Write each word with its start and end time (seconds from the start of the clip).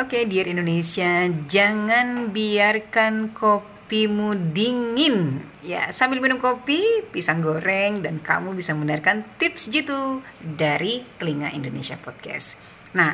Oke, 0.00 0.24
dear 0.24 0.48
Indonesia, 0.48 1.28
jangan 1.44 2.32
biarkan 2.32 3.36
kopimu 3.36 4.32
dingin. 4.56 5.44
Ya, 5.60 5.92
sambil 5.92 6.24
minum 6.24 6.40
kopi, 6.40 7.04
pisang 7.12 7.44
goreng, 7.44 8.00
dan 8.00 8.16
kamu 8.16 8.56
bisa 8.56 8.72
mendengarkan 8.72 9.28
tips 9.36 9.68
jitu 9.68 10.24
dari 10.40 11.04
Telinga 11.20 11.52
Indonesia 11.52 12.00
Podcast. 12.00 12.56
Nah, 12.96 13.12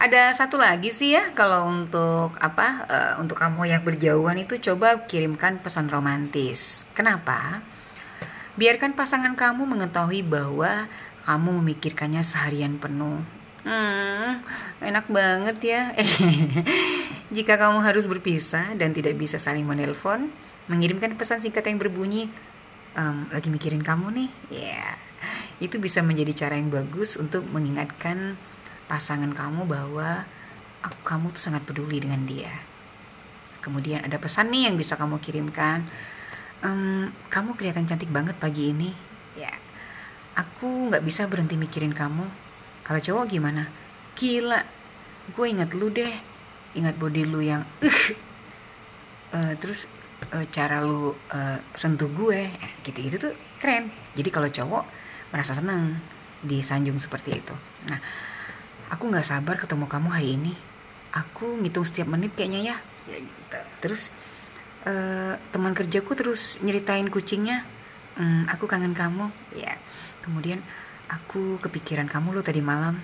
ada 0.00 0.32
satu 0.32 0.56
lagi 0.56 0.96
sih 0.96 1.12
ya, 1.12 1.28
kalau 1.36 1.68
untuk 1.68 2.40
apa, 2.40 2.88
uh, 2.88 3.12
untuk 3.20 3.36
kamu 3.36 3.68
yang 3.68 3.84
berjauhan 3.84 4.40
itu 4.40 4.56
coba 4.64 5.04
kirimkan 5.04 5.60
pesan 5.60 5.92
romantis. 5.92 6.88
Kenapa? 6.96 7.60
Biarkan 8.56 8.96
pasangan 8.96 9.36
kamu 9.36 9.76
mengetahui 9.76 10.24
bahwa 10.24 10.88
kamu 11.28 11.60
memikirkannya 11.60 12.24
seharian 12.24 12.80
penuh 12.80 13.20
Hmm, 13.66 14.38
enak 14.78 15.10
banget 15.10 15.56
ya. 15.62 15.82
Jika 17.36 17.58
kamu 17.58 17.82
harus 17.82 18.06
berpisah 18.06 18.78
dan 18.78 18.94
tidak 18.94 19.18
bisa 19.18 19.42
saling 19.42 19.66
menelpon, 19.66 20.30
mengirimkan 20.70 21.18
pesan 21.18 21.42
singkat 21.42 21.66
yang 21.66 21.82
berbunyi, 21.82 22.30
ehm, 22.94 23.28
lagi 23.34 23.50
mikirin 23.50 23.82
kamu 23.82 24.06
nih, 24.14 24.30
ya, 24.52 24.78
yeah. 24.78 24.94
itu 25.58 25.76
bisa 25.82 26.00
menjadi 26.06 26.46
cara 26.46 26.54
yang 26.56 26.70
bagus 26.70 27.18
untuk 27.18 27.44
mengingatkan 27.50 28.38
pasangan 28.86 29.34
kamu 29.34 29.66
bahwa 29.66 30.24
aku, 30.80 30.98
kamu 31.04 31.26
tuh 31.34 31.42
sangat 31.50 31.66
peduli 31.66 31.98
dengan 31.98 32.22
dia. 32.24 32.54
Kemudian 33.58 34.06
ada 34.06 34.16
pesan 34.22 34.48
nih 34.54 34.70
yang 34.70 34.78
bisa 34.78 34.94
kamu 34.94 35.18
kirimkan, 35.18 35.84
ehm, 36.62 37.10
kamu 37.28 37.58
kelihatan 37.58 37.84
cantik 37.90 38.08
banget 38.08 38.38
pagi 38.38 38.72
ini, 38.72 38.94
ya. 39.36 39.52
Aku 40.38 40.88
nggak 40.88 41.02
bisa 41.02 41.26
berhenti 41.26 41.58
mikirin 41.58 41.90
kamu 41.92 42.47
kalau 42.88 43.00
cowok 43.04 43.24
gimana? 43.28 43.68
Gila, 44.16 44.64
gue 45.36 45.46
inget 45.46 45.76
lu 45.76 45.92
deh, 45.92 46.14
ingat 46.72 46.96
body 46.96 47.22
lu 47.28 47.44
yang 47.44 47.68
uh, 49.36 49.52
terus 49.60 49.92
uh, 50.32 50.48
cara 50.48 50.80
lu 50.80 51.12
uh, 51.12 51.60
sentuh 51.76 52.08
gue, 52.08 52.48
gitu-gitu 52.80 53.20
tuh 53.20 53.32
keren. 53.60 53.92
Jadi 54.16 54.28
kalau 54.32 54.48
cowok 54.48 54.84
merasa 55.28 55.52
senang 55.52 56.00
disanjung 56.40 56.96
seperti 56.96 57.36
itu. 57.36 57.54
Nah, 57.92 58.00
aku 58.88 59.12
nggak 59.12 59.26
sabar 59.26 59.60
ketemu 59.60 59.84
kamu 59.84 60.08
hari 60.08 60.40
ini. 60.40 60.56
Aku 61.12 61.60
ngitung 61.60 61.84
setiap 61.84 62.08
menit 62.08 62.32
kayaknya 62.32 62.72
ya. 62.72 62.76
ya 63.04 63.18
gitu. 63.20 63.60
Terus 63.84 64.02
uh, 64.88 65.36
teman 65.52 65.76
kerjaku 65.76 66.16
terus 66.16 66.56
nyeritain 66.64 67.12
kucingnya. 67.12 67.68
Hmm, 68.16 68.48
aku 68.48 68.64
kangen 68.64 68.96
kamu. 68.96 69.28
Ya. 69.52 69.76
Kemudian 70.24 70.64
Aku 71.08 71.56
kepikiran 71.64 72.04
kamu 72.04 72.36
lo 72.36 72.44
tadi 72.44 72.60
malam. 72.60 73.00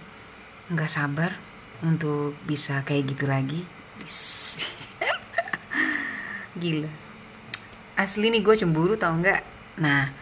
Nggak 0.69 0.93
sabar 0.93 1.33
untuk 1.81 2.37
bisa 2.45 2.85
kayak 2.85 3.17
gitu 3.17 3.25
lagi. 3.25 3.65
Gila. 6.61 6.93
Asli 7.97 8.29
nih 8.29 8.45
gue 8.45 8.55
cemburu 8.61 9.01
tau 9.01 9.17
nggak? 9.17 9.41
Nah, 9.81 10.13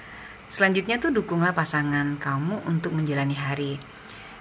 selanjutnya 0.46 1.02
tuh 1.02 1.10
dukunglah 1.10 1.52
pasangan 1.52 2.16
kamu 2.22 2.62
untuk 2.70 2.94
menjalani 2.94 3.34
hari. 3.34 3.72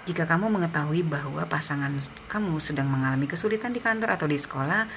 Jika 0.06 0.25
kamu 0.25 0.50
mengetahui 0.50 1.06
bahwa 1.06 1.45
pasangan 1.45 1.94
kamu 2.30 2.58
sedang 2.58 2.89
mengalami 2.89 3.30
kesulitan 3.30 3.73
di 3.73 3.81
kantor 3.81 4.17
atau 4.17 4.25
di 4.25 4.38
sekolah, 4.38 4.89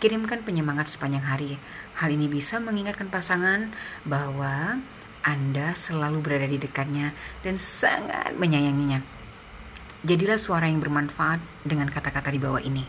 kirimkan 0.00 0.44
penyemangat 0.44 0.88
sepanjang 0.88 1.24
hari. 1.24 1.56
Hal 2.00 2.12
ini 2.12 2.28
bisa 2.28 2.60
mengingatkan 2.60 3.12
pasangan 3.12 3.72
bahwa 4.08 4.80
anda 5.24 5.76
selalu 5.76 6.24
berada 6.24 6.48
di 6.48 6.56
dekatnya 6.56 7.12
dan 7.44 7.60
sangat 7.60 8.32
menyayanginya. 8.36 9.00
Jadilah 10.00 10.40
suara 10.40 10.64
yang 10.64 10.80
bermanfaat 10.80 11.40
dengan 11.60 11.92
kata-kata 11.92 12.32
di 12.32 12.40
bawah 12.40 12.60
ini. 12.64 12.84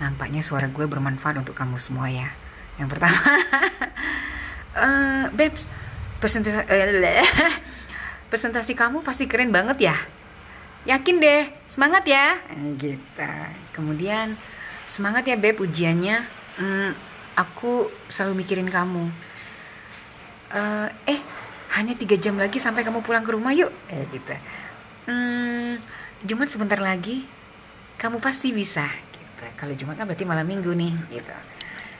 Nampaknya 0.00 0.40
suara 0.40 0.70
gue 0.70 0.86
bermanfaat 0.88 1.36
untuk 1.44 1.52
kamu 1.52 1.76
semua 1.76 2.08
ya. 2.08 2.32
Yang 2.80 2.88
pertama, 2.96 3.20
uh, 4.78 5.24
Babes, 5.36 5.68
presentasi, 6.22 6.64
uh, 6.64 7.56
presentasi 8.32 8.72
kamu 8.72 9.04
pasti 9.04 9.28
keren 9.28 9.52
banget 9.52 9.92
ya. 9.92 9.96
Yakin 10.88 11.20
deh, 11.20 11.52
semangat 11.68 12.08
ya. 12.08 12.40
Gitu. 12.80 13.28
Kemudian, 13.76 14.32
semangat 14.88 15.28
ya 15.28 15.36
Beb 15.36 15.60
ujiannya. 15.60 16.24
Hmm, 16.56 16.96
aku 17.36 17.92
selalu 18.08 18.46
mikirin 18.46 18.70
kamu 18.72 19.27
uh, 20.52 20.88
eh 21.08 21.20
hanya 21.76 21.94
tiga 21.94 22.16
jam 22.16 22.36
lagi 22.40 22.56
sampai 22.56 22.82
kamu 22.82 23.04
pulang 23.04 23.24
ke 23.24 23.30
rumah 23.32 23.52
yuk. 23.52 23.72
Eh 23.92 24.04
gitu. 24.12 24.34
Hmm, 25.08 25.80
Jumat 26.24 26.48
sebentar 26.52 26.80
lagi 26.80 27.24
kamu 27.98 28.22
pasti 28.22 28.54
bisa 28.54 28.86
gitu. 28.86 29.44
Kalau 29.58 29.74
Jumat 29.74 29.98
kan 29.98 30.06
berarti 30.08 30.24
malam 30.24 30.46
minggu 30.46 30.72
nih 30.72 30.92
gitu. 31.12 31.36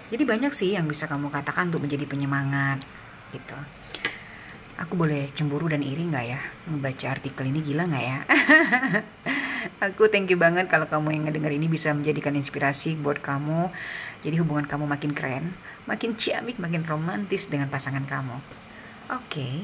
Jadi 0.08 0.22
banyak 0.25 0.53
sih 0.56 0.72
yang 0.72 0.88
bisa 0.88 1.04
kamu 1.04 1.28
katakan 1.28 1.69
untuk 1.69 1.84
menjadi 1.84 2.08
penyemangat 2.08 2.81
gitu. 3.32 3.58
Aku 4.78 4.94
boleh 4.94 5.26
cemburu 5.34 5.66
dan 5.66 5.82
iri 5.82 6.06
nggak 6.06 6.26
ya? 6.31 6.41
Ngebaca 6.70 7.06
artikel 7.19 7.50
ini 7.50 7.60
gila 7.60 7.91
nggak 7.91 8.04
ya? 8.06 8.19
Aku 9.91 10.06
thank 10.06 10.31
you 10.31 10.38
banget 10.38 10.70
kalau 10.70 10.87
kamu 10.87 11.19
yang 11.19 11.22
ngedenger 11.26 11.50
ini 11.50 11.66
bisa 11.66 11.91
menjadikan 11.91 12.31
inspirasi 12.38 12.94
buat 12.94 13.19
kamu 13.19 13.75
jadi 14.18 14.42
hubungan 14.42 14.66
kamu 14.66 14.90
makin 14.90 15.12
keren, 15.14 15.54
makin 15.86 16.18
ciamik, 16.18 16.58
makin 16.58 16.82
romantis 16.82 17.46
dengan 17.46 17.70
pasangan 17.70 18.02
kamu. 18.02 18.36
Oke. 19.14 19.22
Okay. 19.30 19.56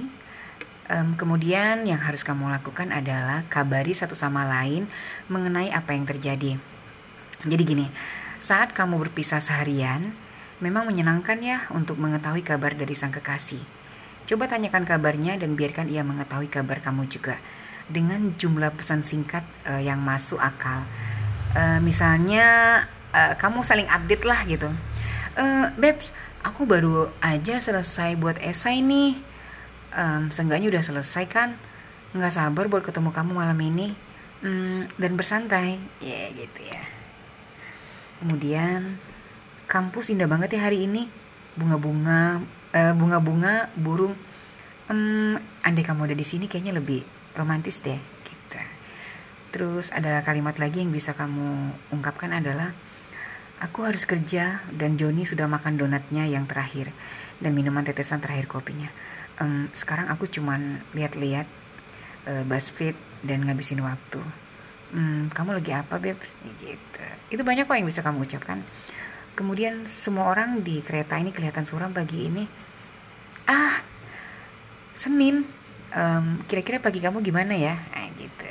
Um, 0.85 1.17
kemudian 1.17 1.89
yang 1.89 1.97
harus 1.97 2.21
kamu 2.21 2.53
lakukan 2.53 2.93
adalah 2.93 3.49
kabari 3.49 3.97
satu 3.97 4.13
sama 4.13 4.45
lain 4.45 4.85
mengenai 5.33 5.73
apa 5.73 5.97
yang 5.97 6.05
terjadi. 6.05 6.61
Jadi 7.41 7.63
gini, 7.65 7.89
saat 8.37 8.77
kamu 8.77 9.01
berpisah 9.09 9.41
seharian, 9.41 10.13
memang 10.61 10.85
menyenangkan 10.85 11.41
ya 11.41 11.65
untuk 11.73 11.97
mengetahui 11.97 12.45
kabar 12.45 12.77
dari 12.77 12.93
sang 12.93 13.17
kekasih. 13.17 13.65
Coba 14.29 14.49
tanyakan 14.49 14.85
kabarnya 14.85 15.41
dan 15.41 15.57
biarkan 15.57 15.89
ia 15.89 16.05
mengetahui 16.05 16.53
kabar 16.53 16.81
kamu 16.85 17.09
juga 17.09 17.41
dengan 17.89 18.33
jumlah 18.37 18.73
pesan 18.77 19.05
singkat 19.05 19.45
uh, 19.69 19.81
yang 19.81 20.01
masuk 20.01 20.41
akal. 20.41 20.85
Uh, 21.57 21.81
misalnya 21.81 22.81
uh, 23.15 23.33
kamu 23.39 23.63
saling 23.63 23.87
update 23.87 24.27
lah 24.27 24.43
gitu. 24.45 24.67
Uh, 25.39 25.71
babes 25.79 26.11
aku 26.43 26.67
baru 26.67 27.09
aja 27.23 27.63
selesai 27.63 28.19
buat 28.19 28.43
esai 28.43 28.83
nih. 28.83 29.17
Um, 29.95 30.35
seenggaknya 30.35 30.75
udah 30.75 30.83
selesai 30.83 31.25
kan? 31.31 31.55
Nggak 32.11 32.35
sabar 32.35 32.67
buat 32.67 32.83
ketemu 32.83 33.15
kamu 33.15 33.31
malam 33.33 33.59
ini. 33.63 33.95
Um, 34.43 34.91
dan 34.99 35.15
bersantai. 35.15 35.79
Ya 36.03 36.11
yeah, 36.11 36.27
gitu 36.35 36.61
ya. 36.67 36.83
Kemudian 38.19 38.99
kampus 39.71 40.11
indah 40.11 40.27
banget 40.27 40.59
ya 40.59 40.67
hari 40.67 40.85
ini. 40.85 41.07
Bunga-bunga 41.55 42.43
uh, 42.75 42.93
bunga-bunga 42.99 43.71
burung. 43.79 44.19
Um, 44.91 45.41
andai 45.65 45.87
kamu 45.87 46.13
ada 46.13 46.17
di 46.19 46.27
sini 46.27 46.45
kayaknya 46.45 46.77
lebih 46.77 47.01
romantis 47.39 47.81
deh 47.81 47.97
gitu. 47.97 48.61
Terus 49.55 49.89
ada 49.95 50.21
kalimat 50.27 50.61
lagi 50.61 50.85
yang 50.85 50.93
bisa 50.93 51.17
kamu 51.17 51.73
ungkapkan 51.95 52.37
adalah 52.37 52.75
Aku 53.63 53.87
harus 53.87 54.03
kerja 54.03 54.67
dan 54.75 54.99
Joni 54.99 55.23
sudah 55.23 55.47
makan 55.47 55.79
donatnya 55.79 56.27
yang 56.27 56.43
terakhir 56.51 56.91
dan 57.39 57.55
minuman 57.55 57.87
tetesan 57.87 58.19
terakhir 58.19 58.51
kopinya. 58.51 58.91
Um, 59.39 59.71
sekarang 59.71 60.11
aku 60.11 60.27
cuman 60.27 60.83
lihat-lihat 60.91 61.47
uh, 62.27 62.43
BuzzFeed 62.51 62.99
dan 63.23 63.47
ngabisin 63.47 63.79
waktu. 63.79 64.19
Um, 64.91 65.31
kamu 65.31 65.63
lagi 65.63 65.71
apa, 65.71 66.03
Beb? 66.03 66.19
Gitu. 66.63 67.05
Itu 67.31 67.43
banyak 67.47 67.71
kok 67.71 67.79
yang 67.79 67.87
bisa 67.87 68.03
kamu 68.03 68.27
ucapkan. 68.27 68.59
Kemudian 69.39 69.87
semua 69.87 70.31
orang 70.31 70.63
di 70.63 70.83
kereta 70.83 71.19
ini 71.19 71.31
kelihatan 71.31 71.67
suram 71.67 71.95
pagi 71.95 72.27
ini. 72.27 72.47
Ah, 73.47 73.79
Senin. 74.99 75.47
Um, 75.95 76.43
kira-kira 76.51 76.83
pagi 76.83 76.99
kamu 76.99 77.23
gimana 77.23 77.55
ya? 77.55 77.79
Nah, 77.79 78.11
gitu. 78.19 78.51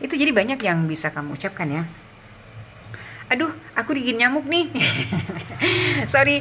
Itu 0.00 0.16
jadi 0.16 0.32
banyak 0.32 0.60
yang 0.64 0.88
bisa 0.88 1.12
kamu 1.12 1.36
ucapkan 1.36 1.68
ya 1.68 1.84
aduh 3.34 3.50
aku 3.74 3.98
digigit 3.98 4.22
nyamuk 4.22 4.46
nih. 4.46 4.70
Sorry. 6.12 6.38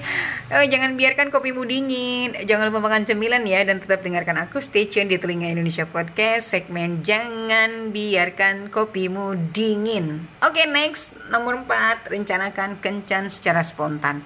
Uh, 0.54 0.66
jangan 0.69 0.94
biarkan 0.94 1.34
kopimu 1.34 1.66
dingin. 1.66 2.38
Jangan 2.45 2.69
lupa 2.69 2.86
makan 2.86 3.10
cemilan 3.10 3.42
ya 3.50 3.66
dan 3.66 3.81
tetap 3.81 4.06
dengarkan 4.06 4.38
aku. 4.45 4.62
Stay 4.62 4.86
tune 4.86 5.10
di 5.10 5.18
telinga 5.18 5.50
Indonesia 5.50 5.90
Podcast 5.90 6.54
segmen 6.54 7.01
jangan 7.01 7.90
biarkan 7.90 8.69
kopimu 8.69 9.34
dingin. 9.50 10.30
Oke 10.45 10.62
okay, 10.62 10.66
next. 10.69 11.18
Nomor 11.34 11.66
4 11.66 12.13
rencanakan 12.13 12.78
kencan 12.78 13.34
secara 13.34 13.66
spontan. 13.66 14.22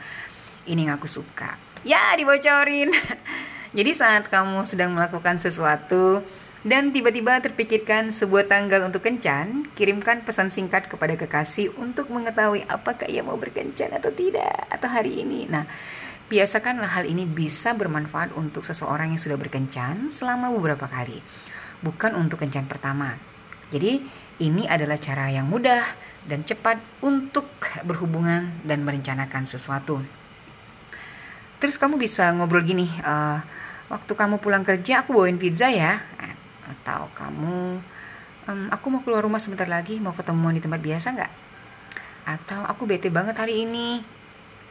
Ini 0.67 0.91
yang 0.91 0.99
aku 0.99 1.07
suka. 1.07 1.55
Ya 1.87 2.11
dibocorin. 2.19 2.91
Jadi 3.77 3.91
saat 3.95 4.27
kamu 4.27 4.67
sedang 4.67 4.91
melakukan 4.91 5.39
sesuatu 5.39 6.19
dan 6.67 6.91
tiba-tiba 6.91 7.39
terpikirkan 7.39 8.11
sebuah 8.11 8.51
tanggal 8.51 8.83
untuk 8.83 9.07
kencan, 9.07 9.71
kirimkan 9.71 10.27
pesan 10.27 10.51
singkat 10.51 10.91
kepada 10.91 11.15
kekasih 11.15 11.71
untuk 11.79 12.11
mengetahui 12.11 12.67
apakah 12.67 13.07
ia 13.07 13.23
mau 13.23 13.39
berkencan 13.39 13.95
atau 13.95 14.11
tidak 14.11 14.67
atau 14.67 14.91
hari 14.91 15.23
ini. 15.23 15.47
Nah, 15.47 15.63
biasakanlah 16.27 16.91
hal 16.99 17.07
ini 17.07 17.23
bisa 17.23 17.71
bermanfaat 17.71 18.35
untuk 18.35 18.67
seseorang 18.67 19.15
yang 19.15 19.21
sudah 19.23 19.39
berkencan 19.39 20.11
selama 20.11 20.51
beberapa 20.51 20.91
kali, 20.91 21.23
bukan 21.79 22.19
untuk 22.19 22.43
kencan 22.43 22.67
pertama. 22.67 23.15
Jadi, 23.71 24.03
Ini 24.37 24.69
adalah 24.69 25.01
cara 25.01 25.33
yang 25.33 25.49
mudah 25.49 25.81
dan 26.29 26.45
cepat 26.45 26.77
untuk 27.01 27.49
berhubungan 27.81 28.61
dan 28.61 28.85
merencanakan 28.85 29.49
sesuatu. 29.49 29.97
Terus 31.57 31.81
kamu 31.81 31.97
bisa 31.97 32.29
ngobrol 32.37 32.61
gini, 32.61 32.85
uh, 33.01 33.41
waktu 33.89 34.13
kamu 34.13 34.37
pulang 34.37 34.61
kerja 34.61 35.01
aku 35.01 35.17
bawain 35.17 35.41
pizza 35.41 35.73
ya, 35.73 35.97
atau 36.67 37.07
kamu, 37.15 37.79
um, 38.51 38.61
aku 38.71 38.85
mau 38.91 39.01
keluar 39.01 39.23
rumah 39.23 39.39
sebentar 39.39 39.65
lagi, 39.67 39.99
mau 40.03 40.11
ketemuan 40.11 40.55
di 40.55 40.61
tempat 40.63 40.83
biasa 40.83 41.07
nggak? 41.15 41.33
Atau 42.27 42.59
aku 42.67 42.83
bete 42.83 43.07
banget 43.07 43.39
hari 43.39 43.63
ini, 43.63 44.03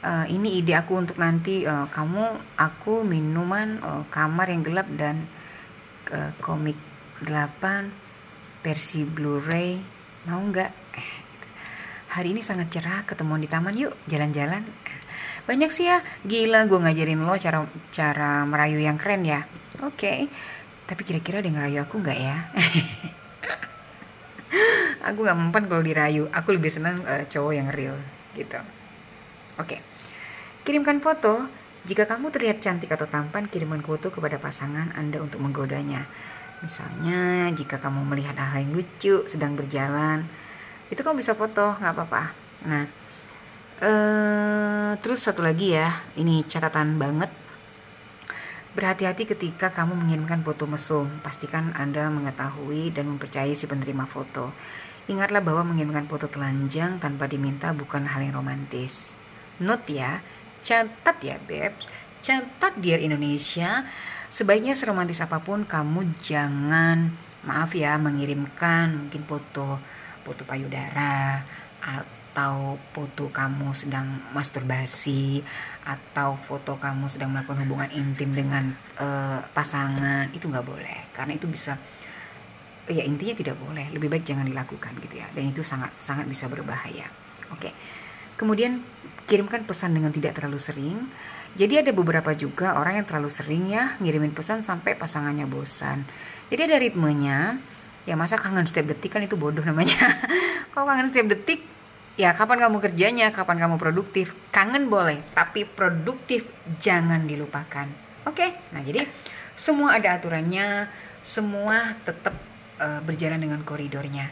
uh, 0.04 0.26
ini 0.28 0.60
ide 0.60 0.76
aku 0.76 0.96
untuk 1.00 1.16
nanti 1.16 1.64
uh, 1.64 1.88
kamu, 1.88 2.56
aku 2.60 3.00
minuman, 3.02 3.80
uh, 3.80 4.04
kamar 4.12 4.52
yang 4.52 4.60
gelap 4.60 4.88
dan 4.92 5.24
uh, 6.12 6.30
komik 6.44 6.76
8 7.24 8.06
versi 8.60 9.06
Blu-ray 9.06 9.78
mau 10.26 10.42
nggak 10.42 10.70
eh, 10.98 11.10
gitu. 11.30 11.48
hari 12.12 12.34
ini 12.34 12.42
sangat 12.42 12.68
cerah 12.68 13.06
ketemuan 13.06 13.38
di 13.38 13.46
taman 13.46 13.78
yuk 13.78 13.94
jalan-jalan 14.10 14.66
banyak 15.46 15.70
sih 15.70 15.86
ya 15.86 16.02
gila 16.26 16.66
gue 16.66 16.82
ngajarin 16.82 17.22
lo 17.22 17.38
cara 17.38 17.62
cara 17.94 18.42
merayu 18.42 18.82
yang 18.82 18.98
keren 18.98 19.22
ya 19.22 19.46
oke 19.86 19.94
okay. 19.94 20.26
Tapi 20.86 21.02
kira-kira 21.02 21.42
dia 21.42 21.52
ngerayu 21.52 21.78
aku 21.82 21.98
nggak 22.00 22.18
ya 22.18 22.36
aku 25.10 25.18
nggak 25.22 25.38
mempan 25.38 25.64
kalau 25.66 25.82
dirayu 25.82 26.30
aku 26.30 26.54
lebih 26.54 26.70
senang 26.70 27.02
uh, 27.02 27.26
cowok 27.26 27.52
yang 27.52 27.68
real 27.70 27.98
gitu 28.38 28.58
oke 29.58 29.66
okay. 29.66 29.82
kirimkan 30.62 31.02
foto 31.02 31.46
jika 31.86 32.06
kamu 32.06 32.34
terlihat 32.34 32.58
cantik 32.62 32.90
atau 32.90 33.06
tampan 33.06 33.46
kirimkan 33.46 33.82
foto 33.82 34.10
kepada 34.10 34.38
pasangan 34.42 34.90
anda 34.98 35.22
untuk 35.22 35.38
menggodanya 35.42 36.06
Misalnya 36.64 37.52
jika 37.52 37.76
kamu 37.76 38.00
melihat 38.08 38.36
hal 38.40 38.64
yang 38.64 38.72
lucu 38.72 39.28
sedang 39.28 39.52
berjalan, 39.58 40.24
itu 40.88 41.00
kamu 41.04 41.20
bisa 41.20 41.36
foto, 41.36 41.76
nggak 41.76 41.92
apa-apa. 41.92 42.22
Nah, 42.64 42.84
eh, 43.84 44.90
terus 45.04 45.20
satu 45.20 45.44
lagi 45.44 45.76
ya, 45.76 45.92
ini 46.16 46.40
catatan 46.48 46.96
banget. 46.96 47.28
Berhati-hati 48.76 49.24
ketika 49.24 49.72
kamu 49.72 49.96
mengirimkan 49.96 50.44
foto 50.44 50.68
mesum. 50.68 51.08
Pastikan 51.24 51.72
Anda 51.72 52.12
mengetahui 52.12 52.92
dan 52.92 53.08
mempercayai 53.08 53.56
si 53.56 53.64
penerima 53.64 54.04
foto. 54.04 54.52
Ingatlah 55.08 55.40
bahwa 55.40 55.72
mengirimkan 55.72 56.04
foto 56.04 56.28
telanjang 56.28 57.00
tanpa 57.00 57.24
diminta 57.24 57.72
bukan 57.72 58.04
hal 58.04 58.28
yang 58.28 58.36
romantis. 58.36 59.16
Note 59.64 59.96
ya, 59.96 60.20
catat 60.60 61.16
ya, 61.24 61.40
Bebs. 61.40 61.88
Catat 62.20 62.76
Dear 62.76 63.00
Indonesia, 63.00 63.88
sebaiknya 64.28 64.76
seromantis 64.76 65.24
apa 65.24 65.40
pun 65.40 65.64
kamu 65.64 66.12
jangan 66.20 67.16
maaf 67.48 67.72
ya 67.72 67.96
mengirimkan 67.96 69.06
mungkin 69.06 69.22
foto 69.22 69.78
foto 70.26 70.42
payudara 70.42 71.46
atau 72.36 72.76
foto 72.92 73.32
kamu 73.32 73.72
sedang 73.72 74.04
masturbasi 74.36 75.40
atau 75.88 76.36
foto 76.36 76.76
kamu 76.76 77.08
sedang 77.08 77.32
melakukan 77.32 77.64
hubungan 77.64 77.88
intim 77.96 78.36
dengan 78.36 78.76
uh, 79.00 79.40
pasangan 79.56 80.28
itu 80.36 80.44
nggak 80.44 80.68
boleh 80.68 81.16
karena 81.16 81.32
itu 81.32 81.48
bisa 81.48 81.80
ya 82.92 83.00
intinya 83.08 83.32
tidak 83.32 83.56
boleh 83.56 83.88
lebih 83.88 84.12
baik 84.12 84.28
jangan 84.28 84.44
dilakukan 84.44 85.00
gitu 85.00 85.16
ya 85.16 85.32
dan 85.32 85.48
itu 85.48 85.64
sangat 85.64 85.96
sangat 85.96 86.28
bisa 86.28 86.44
berbahaya 86.52 87.08
oke 87.56 87.72
kemudian 88.36 88.84
kirimkan 89.24 89.64
pesan 89.64 89.96
dengan 89.96 90.12
tidak 90.12 90.36
terlalu 90.36 90.60
sering 90.60 91.08
jadi 91.56 91.80
ada 91.80 91.96
beberapa 91.96 92.36
juga 92.36 92.76
orang 92.76 93.00
yang 93.00 93.06
terlalu 93.08 93.32
sering 93.32 93.72
ya 93.72 93.96
ngirimin 93.96 94.36
pesan 94.36 94.60
sampai 94.60 94.92
pasangannya 94.92 95.48
bosan. 95.48 96.04
Jadi 96.52 96.60
ada 96.68 96.76
ritmenya. 96.76 97.56
Ya 98.04 98.12
masa 98.12 98.36
kangen 98.36 98.68
setiap 98.68 98.92
detik 98.92 99.08
kan 99.08 99.24
itu 99.24 99.40
bodoh 99.40 99.64
namanya. 99.64 99.96
Kalau 100.76 100.84
kangen 100.84 101.08
setiap 101.08 101.32
detik 101.32 101.64
ya 102.16 102.32
kapan 102.32 102.68
kamu 102.68 102.80
kerjanya, 102.80 103.30
kapan 103.30 103.60
kamu 103.60 103.76
produktif. 103.76 104.32
Kangen 104.50 104.88
boleh, 104.88 105.20
tapi 105.36 105.68
produktif 105.68 106.48
jangan 106.80 107.28
dilupakan. 107.28 107.86
Oke. 108.26 108.72
Nah, 108.74 108.82
jadi 108.82 109.06
semua 109.54 109.96
ada 109.96 110.16
aturannya, 110.16 110.90
semua 111.22 111.94
tetap 112.02 112.34
uh, 112.80 113.00
berjalan 113.04 113.40
dengan 113.40 113.60
koridornya. 113.62 114.28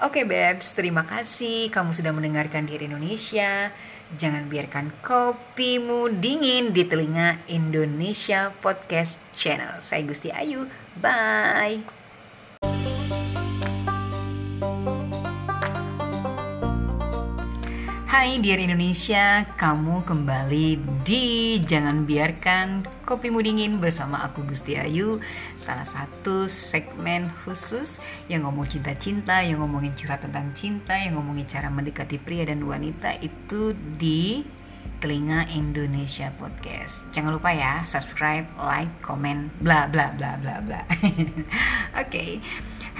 Oke, 0.00 0.24
Babes, 0.24 0.72
terima 0.72 1.04
kasih 1.04 1.68
kamu 1.68 1.92
sudah 1.92 2.12
mendengarkan 2.16 2.64
Diri 2.64 2.88
Indonesia. 2.88 3.68
Jangan 4.16 4.48
biarkan 4.48 4.90
kopimu 5.04 6.08
dingin 6.18 6.72
di 6.72 6.88
telinga 6.88 7.44
Indonesia 7.52 8.48
Podcast 8.64 9.20
Channel. 9.36 9.78
Saya 9.84 10.02
Gusti 10.02 10.32
Ayu. 10.32 10.64
Bye. 10.98 11.99
Hai 18.10 18.42
Dear 18.42 18.58
Indonesia, 18.58 19.46
kamu 19.54 20.02
kembali 20.02 20.82
di 21.06 21.62
Jangan 21.62 22.10
Biarkan 22.10 22.82
Kopimu 23.06 23.38
Dingin 23.38 23.78
bersama 23.78 24.26
aku 24.26 24.42
Gusti 24.50 24.74
Ayu. 24.74 25.22
Salah 25.54 25.86
satu 25.86 26.50
segmen 26.50 27.30
khusus 27.30 28.02
yang 28.26 28.42
ngomong 28.42 28.66
cinta-cinta, 28.66 29.46
yang 29.46 29.62
ngomongin 29.62 29.94
curhat 29.94 30.26
tentang 30.26 30.50
cinta 30.58 30.98
Yang 30.98 31.22
ngomongin 31.22 31.46
cara 31.46 31.70
mendekati 31.70 32.18
pria 32.18 32.50
dan 32.50 32.66
wanita 32.66 33.14
itu 33.22 33.78
di 33.94 34.42
telinga 34.98 35.46
Indonesia 35.54 36.34
Podcast. 36.34 37.06
Jangan 37.14 37.38
lupa 37.38 37.54
ya, 37.54 37.86
subscribe, 37.86 38.50
like, 38.58 38.90
komen, 39.06 39.54
bla 39.62 39.86
bla 39.86 40.10
bla 40.18 40.34
bla 40.34 40.58
bla. 40.58 40.82
Oke 40.98 41.30
okay. 41.94 42.30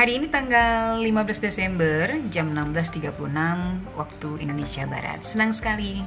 Hari 0.01 0.17
ini 0.17 0.33
tanggal 0.33 0.97
15 0.97 1.45
Desember 1.45 2.09
jam 2.33 2.57
16.36 2.57 3.21
waktu 3.93 4.31
Indonesia 4.41 4.89
Barat. 4.89 5.21
Senang 5.21 5.53
sekali 5.53 6.01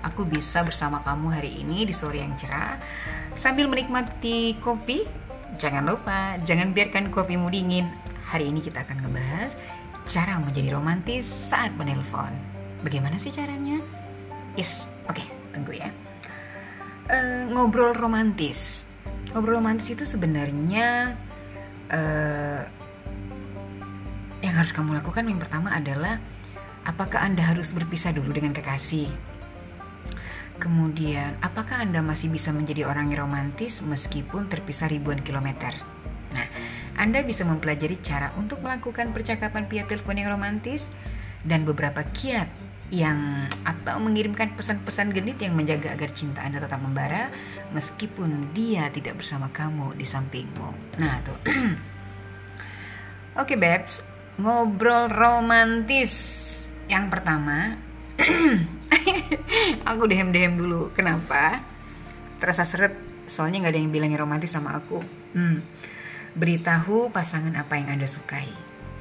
aku 0.00 0.24
bisa 0.24 0.64
bersama 0.64 1.04
kamu 1.04 1.28
hari 1.28 1.60
ini 1.60 1.84
di 1.84 1.92
sore 1.92 2.24
yang 2.24 2.32
cerah 2.40 2.80
sambil 3.36 3.68
menikmati 3.68 4.56
kopi. 4.64 5.04
Jangan 5.60 5.84
lupa, 5.84 6.40
jangan 6.40 6.72
biarkan 6.72 7.12
kopimu 7.12 7.52
dingin. 7.52 7.84
Hari 8.32 8.48
ini 8.48 8.64
kita 8.64 8.80
akan 8.80 9.04
ngebahas 9.04 9.60
cara 10.08 10.40
menjadi 10.40 10.80
romantis 10.80 11.28
saat 11.28 11.76
menelpon. 11.76 12.32
Bagaimana 12.80 13.20
sih 13.20 13.28
caranya? 13.28 13.76
Yes, 14.56 14.88
oke, 15.04 15.20
okay, 15.20 15.28
tunggu 15.52 15.76
ya. 15.84 15.92
Uh, 17.12 17.52
ngobrol 17.52 17.92
romantis. 17.92 18.88
Ngobrol 19.36 19.60
romantis 19.60 19.92
itu 19.92 20.08
sebenarnya 20.08 21.12
uh, 21.92 22.83
yang 24.54 24.62
harus 24.62 24.70
kamu 24.70 24.94
lakukan 24.94 25.26
yang 25.26 25.42
pertama 25.42 25.74
adalah 25.74 26.22
apakah 26.86 27.26
Anda 27.26 27.42
harus 27.42 27.74
berpisah 27.74 28.14
dulu 28.14 28.30
dengan 28.30 28.54
kekasih? 28.54 29.10
Kemudian, 30.62 31.34
apakah 31.42 31.82
Anda 31.82 31.98
masih 32.06 32.30
bisa 32.30 32.54
menjadi 32.54 32.86
orang 32.86 33.10
yang 33.10 33.26
romantis 33.26 33.82
meskipun 33.82 34.46
terpisah 34.46 34.86
ribuan 34.86 35.18
kilometer? 35.26 35.74
Nah, 36.38 36.46
Anda 36.94 37.26
bisa 37.26 37.42
mempelajari 37.42 37.98
cara 37.98 38.30
untuk 38.38 38.62
melakukan 38.62 39.10
percakapan 39.10 39.66
via 39.66 39.90
telepon 39.90 40.22
yang 40.22 40.30
romantis 40.30 40.94
dan 41.42 41.66
beberapa 41.66 42.06
kiat 42.14 42.46
yang 42.94 43.50
atau 43.66 43.98
mengirimkan 43.98 44.54
pesan-pesan 44.54 45.10
genit 45.10 45.42
yang 45.42 45.58
menjaga 45.58 45.98
agar 45.98 46.14
cinta 46.14 46.46
Anda 46.46 46.62
tetap 46.62 46.78
membara 46.78 47.26
meskipun 47.74 48.54
dia 48.54 48.86
tidak 48.94 49.18
bersama 49.18 49.50
kamu 49.50 49.98
di 49.98 50.06
sampingmu. 50.06 51.02
Nah, 51.02 51.18
tuh. 51.26 51.42
Oke, 53.34 53.58
okay, 53.58 53.58
Babes, 53.58 54.13
ngobrol 54.38 55.10
romantis. 55.10 56.12
Yang 56.90 57.06
pertama 57.10 57.78
aku 59.90 60.02
dehem 60.06 60.30
dehem 60.34 60.54
dulu. 60.56 60.90
Kenapa? 60.92 61.60
Terasa 62.38 62.66
seret. 62.66 62.94
Soalnya 63.24 63.64
nggak 63.64 63.72
ada 63.72 63.80
yang 63.80 63.92
bilang 63.92 64.12
romantis 64.14 64.52
sama 64.52 64.76
aku. 64.76 65.00
Hmm. 65.34 65.58
beritahu 66.34 67.14
pasangan 67.14 67.54
apa 67.54 67.78
yang 67.78 67.94
anda 67.94 68.10
sukai. 68.10 68.50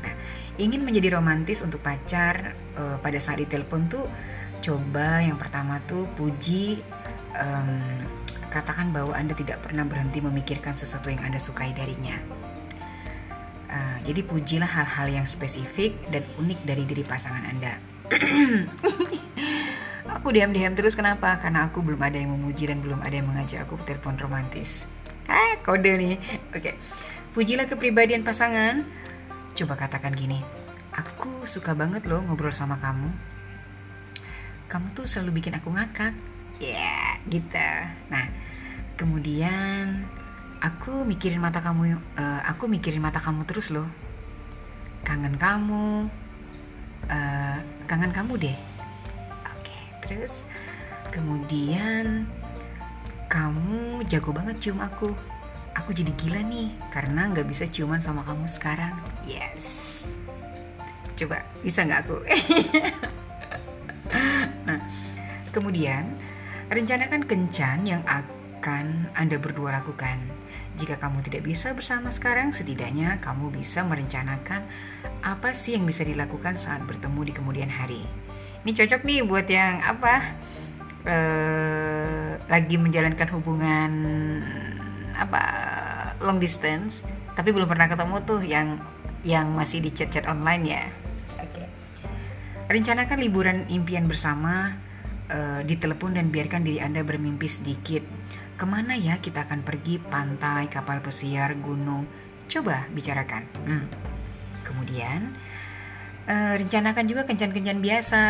Nah 0.06 0.14
ingin 0.62 0.86
menjadi 0.86 1.18
romantis 1.18 1.66
untuk 1.66 1.82
pacar 1.82 2.54
uh, 2.78 2.98
pada 3.02 3.18
saat 3.18 3.42
ditelepon 3.42 3.90
tuh 3.90 4.06
coba 4.62 5.26
yang 5.26 5.36
pertama 5.42 5.82
tuh 5.90 6.06
puji 6.14 6.78
um, 7.34 7.82
katakan 8.54 8.94
bahwa 8.94 9.18
anda 9.18 9.34
tidak 9.34 9.66
pernah 9.66 9.82
berhenti 9.82 10.22
memikirkan 10.22 10.78
sesuatu 10.78 11.10
yang 11.10 11.26
anda 11.26 11.42
sukai 11.42 11.74
darinya 11.74 12.16
Uh, 13.74 13.98
jadi 14.06 14.22
pujilah 14.22 14.70
hal-hal 14.70 15.10
yang 15.10 15.26
spesifik 15.26 15.98
dan 16.14 16.22
unik 16.38 16.62
dari 16.62 16.86
diri 16.86 17.02
pasangan 17.02 17.42
Anda. 17.42 17.74
aku 20.22 20.30
diam-diam 20.30 20.78
terus 20.78 20.94
kenapa? 20.94 21.42
Karena 21.42 21.66
aku 21.66 21.82
belum 21.82 21.98
ada 21.98 22.22
yang 22.22 22.38
memuji 22.38 22.70
dan 22.70 22.86
belum 22.86 23.02
ada 23.02 23.18
yang 23.18 23.34
mengajak 23.34 23.66
aku 23.66 23.82
telepon 23.82 24.14
romantis. 24.22 24.86
Ah, 25.26 25.58
kode 25.66 25.90
nih. 25.90 26.22
Oke. 26.54 26.62
Okay. 26.62 26.76
Pujilah 27.34 27.66
kepribadian 27.66 28.22
pasangan. 28.22 28.86
Coba 29.58 29.74
katakan 29.74 30.14
gini. 30.14 30.38
Aku 30.94 31.50
suka 31.50 31.74
banget 31.74 32.06
loh 32.06 32.22
ngobrol 32.22 32.54
sama 32.54 32.78
kamu. 32.78 33.10
Kamu 34.70 34.94
tuh 34.94 35.10
selalu 35.10 35.42
bikin 35.42 35.58
aku 35.58 35.74
ngakak. 35.74 36.14
Ya, 36.62 36.78
yeah, 36.78 37.10
gitu. 37.26 37.70
Nah, 38.14 38.30
kemudian 39.02 40.06
aku 40.64 41.04
mikirin 41.04 41.44
mata 41.44 41.60
kamu 41.60 42.00
uh, 42.00 42.42
aku 42.48 42.72
mikirin 42.72 43.04
mata 43.04 43.20
kamu 43.20 43.44
terus 43.44 43.68
loh 43.70 43.86
kangen 45.04 45.36
kamu, 45.36 46.08
uh, 47.12 47.58
kangen 47.86 48.12
kamu 48.16 48.40
deh. 48.40 48.58
Oke, 49.52 49.78
terus 50.08 50.48
kemudian 51.12 52.26
kamu 53.28 54.08
jago 54.08 54.32
banget 54.32 54.58
cium 54.64 54.80
aku. 54.80 55.12
Aku 55.74 55.90
jadi 55.92 56.14
gila 56.16 56.42
nih 56.48 56.72
karena 56.94 57.28
nggak 57.34 57.50
bisa 57.50 57.68
ciuman 57.68 58.00
sama 58.00 58.24
kamu 58.24 58.48
sekarang. 58.48 58.96
Yes. 59.28 60.08
Coba 61.20 61.44
bisa 61.62 61.84
nggak 61.84 62.02
aku? 62.08 62.18
nah, 64.70 64.80
kemudian 65.52 66.08
rencanakan 66.72 67.28
kencan 67.28 67.80
yang 67.84 68.02
akan 68.64 69.12
Anda 69.12 69.44
berdua 69.44 69.76
lakukan. 69.76 70.16
Jika 70.80 70.96
kamu 70.96 71.20
tidak 71.28 71.44
bisa 71.44 71.76
bersama 71.76 72.16
sekarang, 72.16 72.56
setidaknya 72.56 73.20
kamu 73.20 73.52
bisa 73.52 73.84
merencanakan 73.84 74.64
apa 75.20 75.52
sih 75.52 75.76
yang 75.76 75.84
bisa 75.84 76.08
dilakukan 76.08 76.56
saat 76.56 76.80
bertemu 76.88 77.28
di 77.28 77.34
kemudian 77.36 77.68
hari. 77.68 78.00
Ini 78.64 78.72
cocok 78.72 79.04
nih 79.04 79.20
buat 79.28 79.52
yang 79.52 79.84
apa? 79.84 80.16
uh, 81.04 82.40
lagi 82.48 82.80
menjalankan 82.80 83.28
hubungan 83.36 83.92
apa 85.12 85.44
long 86.24 86.40
distance 86.40 87.04
tapi 87.36 87.52
belum 87.52 87.68
pernah 87.68 87.92
ketemu 87.92 88.16
tuh 88.24 88.42
yang 88.48 88.80
yang 89.28 89.52
masih 89.52 89.84
di 89.84 89.92
chat-chat 89.92 90.24
online 90.32 90.64
ya. 90.64 90.84
Oke. 91.44 91.60
Okay. 91.60 91.68
Rencanakan 92.72 93.20
liburan 93.20 93.68
impian 93.68 94.08
bersama 94.08 94.80
uh, 95.28 95.60
di 95.68 95.76
telepon 95.76 96.16
dan 96.16 96.32
biarkan 96.32 96.64
diri 96.64 96.80
Anda 96.80 97.04
bermimpi 97.04 97.52
sedikit. 97.52 98.24
Ke 98.54 98.66
mana 98.70 98.94
ya 98.94 99.18
kita 99.18 99.50
akan 99.50 99.66
pergi? 99.66 99.98
Pantai, 99.98 100.70
kapal 100.70 101.02
pesiar, 101.02 101.58
gunung. 101.60 102.06
Coba 102.48 102.86
bicarakan. 102.94 103.44
Hmm. 103.66 103.86
Kemudian 104.64 105.34
uh, 106.30 106.54
rencanakan 106.56 107.06
juga 107.10 107.28
kencan-kencan 107.28 107.80
biasa 107.84 108.22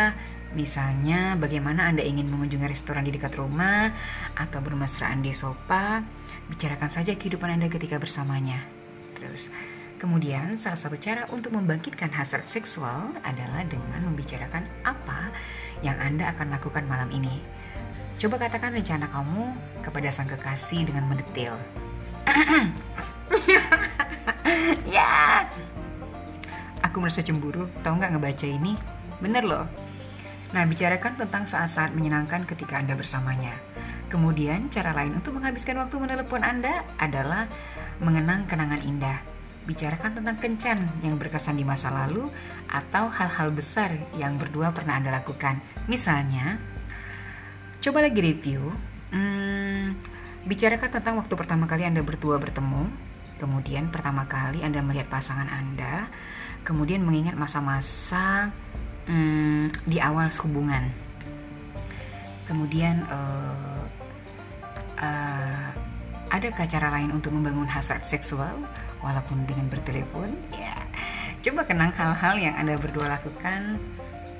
Misalnya, 0.54 1.34
bagaimana 1.34 1.90
Anda 1.90 2.06
ingin 2.06 2.30
mengunjungi 2.30 2.70
restoran 2.70 3.02
di 3.02 3.10
dekat 3.10 3.34
rumah 3.34 3.90
atau 4.38 4.62
bermesraan 4.62 5.18
di 5.18 5.34
sofa, 5.34 5.98
bicarakan 6.46 6.86
saja 6.86 7.18
kehidupan 7.18 7.58
Anda 7.58 7.66
ketika 7.66 7.98
bersamanya. 7.98 8.62
Terus, 9.18 9.50
kemudian 9.98 10.54
salah 10.62 10.78
satu 10.78 10.94
cara 10.94 11.26
untuk 11.34 11.50
membangkitkan 11.58 12.14
hasrat 12.14 12.46
seksual 12.46 13.10
adalah 13.26 13.66
dengan 13.66 14.06
membicarakan 14.06 14.62
apa 14.86 15.34
yang 15.82 15.98
Anda 15.98 16.30
akan 16.38 16.54
lakukan 16.54 16.86
malam 16.86 17.10
ini. 17.10 17.34
Coba 18.20 18.40
katakan 18.40 18.72
rencana 18.72 19.10
kamu 19.10 19.52
kepada 19.84 20.08
sang 20.08 20.30
kekasih 20.30 20.88
dengan 20.88 21.06
mendetail. 21.10 21.58
ya, 24.96 25.44
aku 26.80 27.02
merasa 27.04 27.20
cemburu. 27.20 27.68
Tahu 27.84 27.94
nggak 28.00 28.16
ngebaca 28.16 28.46
ini? 28.48 28.72
Bener 29.20 29.44
loh, 29.44 29.64
Nah, 30.54 30.62
bicarakan 30.70 31.18
tentang 31.18 31.50
saat-saat 31.50 31.98
menyenangkan 31.98 32.46
ketika 32.46 32.78
Anda 32.78 32.94
bersamanya. 32.94 33.58
Kemudian, 34.06 34.70
cara 34.70 34.94
lain 34.94 35.18
untuk 35.18 35.34
menghabiskan 35.34 35.74
waktu 35.82 35.98
menelepon 35.98 36.46
Anda 36.46 36.86
adalah 36.94 37.50
mengenang 37.98 38.46
kenangan 38.46 38.78
indah. 38.86 39.18
Bicarakan 39.66 40.22
tentang 40.22 40.38
kencan 40.38 40.78
yang 41.02 41.18
berkesan 41.18 41.58
di 41.58 41.66
masa 41.66 41.90
lalu 41.90 42.30
atau 42.70 43.10
hal-hal 43.10 43.50
besar 43.50 43.98
yang 44.14 44.38
berdua 44.38 44.70
pernah 44.70 44.94
Anda 44.94 45.10
lakukan. 45.18 45.58
Misalnya, 45.90 46.62
coba 47.84 48.00
lagi 48.00 48.16
review. 48.16 48.72
Hmm, 49.12 49.92
bicarakan 50.48 50.88
tentang 50.88 51.20
waktu 51.20 51.34
pertama 51.36 51.68
kali 51.68 51.84
Anda 51.84 52.00
berdua 52.00 52.40
bertemu, 52.40 52.88
kemudian 53.36 53.92
pertama 53.92 54.24
kali 54.24 54.64
Anda 54.64 54.80
melihat 54.80 55.12
pasangan 55.12 55.52
Anda, 55.52 56.08
kemudian 56.64 57.04
mengingat 57.04 57.36
masa-masa 57.36 58.48
hmm, 59.04 59.68
di 59.84 60.00
awal 60.00 60.32
hubungan. 60.32 60.88
Kemudian 62.48 63.04
uh, 63.04 63.84
uh, 64.96 65.68
adakah 66.32 66.64
cara 66.64 66.88
lain 66.88 67.12
untuk 67.12 67.36
membangun 67.36 67.68
hasrat 67.68 68.08
seksual 68.08 68.64
walaupun 69.04 69.44
dengan 69.44 69.68
bertelepon? 69.68 70.32
Ya, 70.56 70.72
coba 71.44 71.68
kenang 71.68 71.92
hal-hal 71.92 72.40
yang 72.40 72.56
anda 72.56 72.80
berdua 72.80 73.12
lakukan 73.12 73.76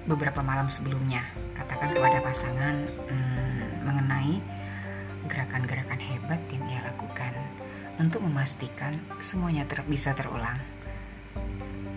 beberapa 0.04 0.44
malam 0.44 0.68
sebelumnya. 0.68 1.24
Katakan 1.56 1.96
kepada 1.96 2.20
pasangan 2.20 2.76
hmm, 3.08 3.33
mengenai 3.84 4.40
gerakan-gerakan 5.28 6.00
hebat 6.00 6.40
yang 6.52 6.64
ia 6.68 6.80
lakukan 6.84 7.32
untuk 8.00 8.24
memastikan 8.26 8.96
semuanya 9.22 9.64
ter 9.68 9.84
bisa 9.86 10.12
terulang. 10.16 10.58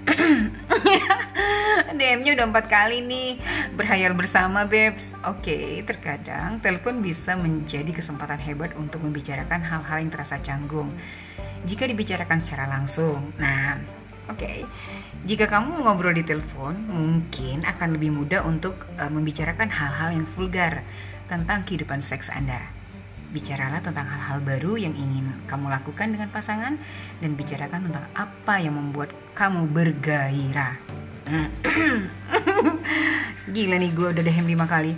DM-nya 1.98 2.38
udah 2.38 2.46
empat 2.48 2.66
kali 2.70 3.02
nih 3.02 3.40
berhayal 3.74 4.14
bersama 4.14 4.70
Babes. 4.70 5.14
Oke, 5.26 5.50
okay, 5.52 5.68
terkadang 5.84 6.62
telepon 6.62 7.02
bisa 7.02 7.34
menjadi 7.36 7.90
kesempatan 7.90 8.40
hebat 8.44 8.76
untuk 8.78 9.02
membicarakan 9.02 9.64
hal-hal 9.66 9.98
yang 10.04 10.12
terasa 10.14 10.38
canggung. 10.44 10.94
Jika 11.66 11.90
dibicarakan 11.90 12.40
secara 12.44 12.70
langsung, 12.70 13.34
nah 13.42 13.78
Oke, 14.28 14.44
okay. 14.44 14.60
jika 15.24 15.48
kamu 15.48 15.88
ngobrol 15.88 16.12
di 16.12 16.20
telepon, 16.20 16.76
mungkin 16.92 17.64
akan 17.64 17.96
lebih 17.96 18.12
mudah 18.12 18.44
untuk 18.44 18.76
uh, 19.00 19.08
membicarakan 19.08 19.72
hal-hal 19.72 20.20
yang 20.20 20.28
vulgar 20.28 20.84
tentang 21.28 21.68
kehidupan 21.68 22.00
seks 22.00 22.32
Anda. 22.32 22.64
Bicaralah 23.36 23.84
tentang 23.84 24.08
hal-hal 24.08 24.40
baru 24.40 24.80
yang 24.80 24.96
ingin 24.96 25.36
kamu 25.52 25.68
lakukan 25.68 26.16
dengan 26.16 26.32
pasangan 26.32 26.80
dan 27.20 27.32
bicarakan 27.36 27.92
tentang 27.92 28.08
apa 28.16 28.56
yang 28.64 28.80
membuat 28.80 29.12
kamu 29.36 29.68
bergairah. 29.68 30.80
Gila 33.54 33.76
nih 33.76 33.92
gue 33.92 34.08
udah 34.16 34.24
DM 34.24 34.48
5 34.56 34.74
kali. 34.74 34.94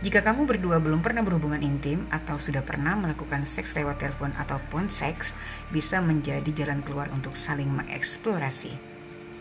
Jika 0.00 0.24
kamu 0.24 0.48
berdua 0.48 0.80
belum 0.80 1.04
pernah 1.04 1.20
berhubungan 1.20 1.60
intim 1.60 2.08
atau 2.08 2.40
sudah 2.40 2.64
pernah 2.64 2.96
melakukan 2.96 3.44
seks 3.44 3.76
lewat 3.76 4.00
telepon 4.00 4.32
ataupun 4.32 4.88
seks, 4.88 5.36
bisa 5.68 6.00
menjadi 6.00 6.48
jalan 6.56 6.80
keluar 6.80 7.12
untuk 7.12 7.36
saling 7.36 7.68
mengeksplorasi. 7.68 8.72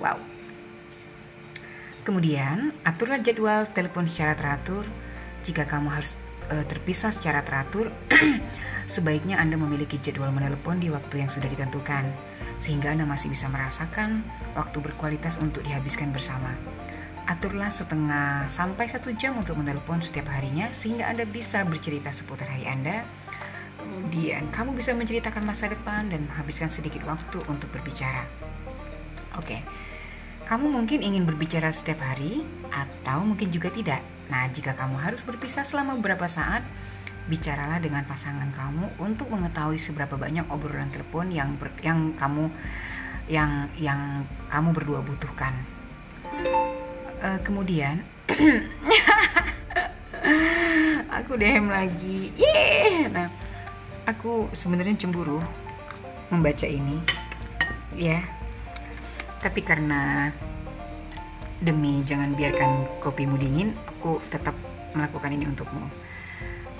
Wow. 0.03 0.19
Kemudian, 2.03 2.75
aturlah 2.83 3.23
jadwal 3.23 3.71
telepon 3.71 4.03
secara 4.03 4.35
teratur. 4.35 4.83
Jika 5.43 5.65
kamu 5.65 5.87
harus 5.91 6.19
uh, 6.51 6.65
terpisah 6.65 7.13
secara 7.13 7.45
teratur, 7.45 7.93
sebaiknya 8.93 9.37
Anda 9.39 9.55
memiliki 9.55 10.01
jadwal 10.01 10.33
menelepon 10.33 10.81
di 10.81 10.89
waktu 10.89 11.23
yang 11.23 11.29
sudah 11.31 11.47
ditentukan 11.47 12.09
sehingga 12.59 12.91
Anda 12.91 13.07
masih 13.07 13.31
bisa 13.31 13.47
merasakan 13.47 14.25
waktu 14.57 14.77
berkualitas 14.83 15.39
untuk 15.39 15.63
dihabiskan 15.63 16.11
bersama. 16.11 16.51
Aturlah 17.29 17.69
setengah 17.69 18.49
sampai 18.49 18.89
satu 18.89 19.13
jam 19.13 19.37
untuk 19.37 19.53
menelpon 19.61 20.01
setiap 20.01 20.27
harinya 20.33 20.73
sehingga 20.73 21.07
Anda 21.07 21.29
bisa 21.29 21.61
bercerita 21.61 22.09
seputar 22.09 22.49
hari 22.49 22.65
Anda. 22.65 23.05
Kemudian 23.79 24.49
kamu 24.51 24.75
bisa 24.75 24.91
menceritakan 24.97 25.45
masa 25.45 25.69
depan 25.71 26.09
dan 26.09 26.25
menghabiskan 26.25 26.67
sedikit 26.67 27.05
waktu 27.05 27.39
untuk 27.47 27.69
berbicara. 27.71 28.25
Oke, 29.37 29.61
kamu 30.49 30.65
mungkin 30.65 31.05
ingin 31.05 31.29
berbicara 31.29 31.69
setiap 31.69 32.01
hari 32.01 32.41
atau 32.73 33.21
mungkin 33.21 33.53
juga 33.53 33.69
tidak. 33.69 34.01
Nah, 34.33 34.49
jika 34.49 34.73
kamu 34.73 34.97
harus 34.97 35.21
berpisah 35.21 35.61
selama 35.61 35.93
beberapa 36.01 36.25
saat, 36.25 36.65
bicaralah 37.29 37.77
dengan 37.77 38.01
pasangan 38.09 38.49
kamu 38.49 38.97
untuk 38.97 39.29
mengetahui 39.29 39.77
seberapa 39.77 40.17
banyak 40.17 40.49
obrolan 40.49 40.89
telepon 40.89 41.29
yang 41.29 41.53
ber, 41.61 41.69
yang 41.85 42.17
kamu 42.17 42.49
yang 43.29 43.69
yang 43.77 44.25
kamu 44.49 44.73
berdua 44.73 45.05
butuhkan. 45.05 45.53
Uh, 47.21 47.37
kemudian 47.45 48.01
aku 51.21 51.37
DM 51.37 51.69
lagi. 51.69 52.33
Yeah. 52.33 53.05
Nah, 53.13 53.29
aku 54.09 54.49
sebenarnya 54.57 54.97
cemburu 54.97 55.37
membaca 56.33 56.65
ini. 56.65 56.97
Ya. 57.93 58.17
Yeah. 58.17 58.38
Tapi 59.39 59.61
karena 59.63 60.31
demi 61.59 62.03
jangan 62.03 62.35
biarkan 62.35 63.01
kopimu 63.03 63.35
dingin, 63.39 63.75
aku 63.87 64.19
tetap 64.31 64.55
melakukan 64.95 65.31
ini 65.35 65.47
untukmu 65.47 66.09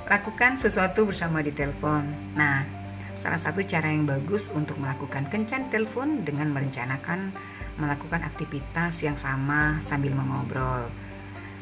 lakukan 0.10 0.58
sesuatu 0.58 1.06
bersama 1.06 1.46
di 1.46 1.54
telepon. 1.54 2.02
Nah, 2.34 2.66
salah 3.14 3.38
satu 3.38 3.62
cara 3.62 3.94
yang 3.94 4.10
bagus 4.10 4.50
untuk 4.50 4.82
melakukan 4.82 5.30
kencan 5.30 5.70
telepon 5.70 6.26
dengan 6.26 6.50
merencanakan 6.50 7.30
melakukan 7.78 8.26
aktivitas 8.26 9.06
yang 9.06 9.16
sama 9.16 9.78
sambil 9.86 10.18
mengobrol. 10.18 10.90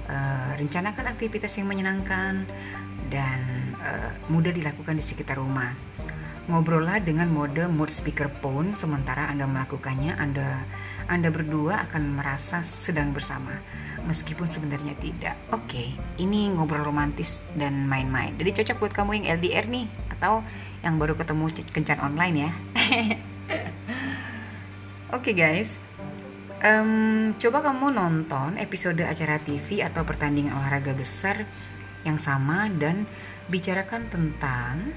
Uh, 0.07 0.55
rencanakan 0.55 1.11
aktivitas 1.11 1.59
yang 1.59 1.67
menyenangkan 1.67 2.47
dan 3.11 3.39
uh, 3.83 4.15
mudah 4.31 4.55
dilakukan 4.55 4.95
di 4.95 5.03
sekitar 5.03 5.35
rumah. 5.35 5.75
Ngobrollah 6.47 7.03
dengan 7.03 7.27
mode 7.27 7.67
mode 7.67 7.91
speakerphone 7.91 8.71
sementara 8.71 9.27
Anda 9.27 9.43
melakukannya, 9.43 10.15
Anda 10.15 10.63
Anda 11.11 11.27
berdua 11.27 11.83
akan 11.91 12.15
merasa 12.15 12.63
sedang 12.63 13.11
bersama 13.11 13.51
meskipun 14.07 14.47
sebenarnya 14.47 14.95
tidak. 14.95 15.35
Oke, 15.51 15.67
okay, 15.67 15.87
ini 16.23 16.47
ngobrol 16.47 16.87
romantis 16.87 17.43
dan 17.59 17.83
main-main. 17.83 18.31
Jadi 18.39 18.63
cocok 18.63 18.79
buat 18.79 18.93
kamu 18.95 19.11
yang 19.19 19.43
LDR 19.43 19.67
nih 19.67 19.91
atau 20.15 20.39
yang 20.87 20.95
baru 20.95 21.19
ketemu 21.19 21.51
kencan 21.67 21.99
online 21.99 22.35
ya. 22.39 22.51
Oke 25.11 25.31
okay, 25.31 25.33
guys, 25.35 25.83
um, 26.63 27.35
coba 27.35 27.59
kamu 27.59 27.91
nonton 27.91 28.55
episode 28.55 29.03
acara 29.03 29.35
TV 29.43 29.83
atau 29.83 30.07
pertandingan 30.07 30.55
olahraga 30.55 30.95
besar 30.95 31.43
yang 32.07 32.23
sama 32.23 32.71
dan 32.79 33.03
bicarakan 33.51 34.07
tentang 34.07 34.95